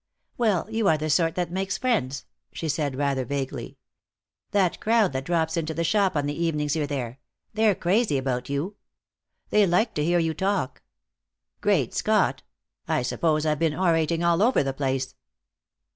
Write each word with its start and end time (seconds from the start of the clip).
"Well, 0.35 0.67
you 0.71 0.87
are 0.87 0.97
the 0.97 1.11
sort 1.11 1.35
that 1.35 1.51
makes 1.51 1.77
friends," 1.77 2.25
she 2.51 2.67
said, 2.67 2.95
rather 2.95 3.23
vaguely. 3.23 3.77
"That 4.49 4.79
crowd 4.79 5.13
that 5.13 5.25
drops 5.25 5.57
into 5.57 5.75
the 5.75 5.83
shop 5.83 6.15
on 6.15 6.25
the 6.25 6.33
evenings 6.43 6.75
you're 6.75 6.87
there 6.87 7.19
they're 7.53 7.75
crazy 7.75 8.17
about 8.17 8.49
you. 8.49 8.77
They 9.51 9.67
like 9.67 9.93
to 9.93 10.03
hear 10.03 10.17
you 10.17 10.33
talk." 10.33 10.81
"Great 11.61 11.93
Scott! 11.93 12.41
I 12.87 13.03
suppose 13.03 13.45
I've 13.45 13.59
been 13.59 13.75
orating 13.75 14.23
all 14.23 14.41
over 14.41 14.63
the 14.63 14.73
place!" 14.73 15.13